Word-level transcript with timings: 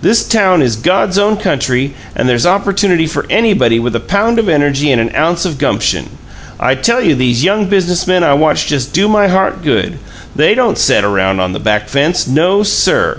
This 0.00 0.26
town 0.26 0.62
is 0.62 0.74
God's 0.74 1.18
own 1.18 1.36
country, 1.36 1.92
and 2.14 2.26
there's 2.26 2.46
opportunity 2.46 3.06
for 3.06 3.26
anybody 3.28 3.78
with 3.78 3.94
a 3.94 4.00
pound 4.00 4.38
of 4.38 4.48
energy 4.48 4.90
and 4.90 4.98
an 4.98 5.14
ounce 5.14 5.44
o' 5.44 5.52
gumption. 5.52 6.08
I 6.58 6.74
tell 6.74 7.02
you 7.02 7.14
these 7.14 7.44
young 7.44 7.68
business 7.68 8.06
men 8.06 8.24
I 8.24 8.32
watch 8.32 8.66
just 8.68 8.94
do 8.94 9.06
my 9.06 9.28
heart 9.28 9.62
good! 9.62 9.98
THEY 10.34 10.54
don't 10.54 10.78
set 10.78 11.04
around 11.04 11.40
on 11.40 11.52
the 11.52 11.60
back 11.60 11.90
fence 11.90 12.26
no, 12.26 12.62
sir! 12.62 13.18